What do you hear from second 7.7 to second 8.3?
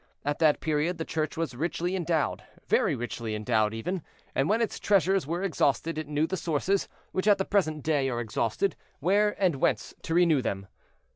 day are